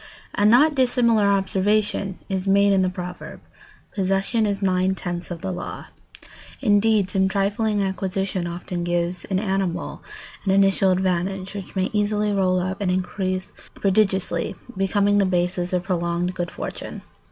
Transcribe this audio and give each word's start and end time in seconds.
A 0.33 0.47
not 0.47 0.73
dissimilar 0.73 1.27
observation 1.27 2.17
is 2.27 2.47
made 2.47 2.73
in 2.73 2.81
the 2.81 2.89
proverb: 2.89 3.39
"Possession 3.93 4.47
is 4.47 4.59
nine 4.59 4.95
tenths 4.95 5.29
of 5.29 5.41
the 5.41 5.51
law." 5.53 5.89
Indeed, 6.59 7.11
some 7.11 7.29
trifling 7.29 7.83
acquisition 7.83 8.47
often 8.47 8.83
gives 8.83 9.25
an 9.25 9.37
animal 9.37 10.01
an 10.43 10.49
initial 10.49 10.89
advantage 10.89 11.53
which 11.53 11.75
may 11.75 11.91
easily 11.93 12.31
roll 12.31 12.59
up 12.59 12.81
and 12.81 12.89
increase 12.89 13.53
prodigiously, 13.75 14.55
becoming 14.75 15.19
the 15.19 15.25
basis 15.27 15.71
of 15.71 15.83
prolonged 15.83 16.33
good 16.33 16.49
fortune. 16.49 17.03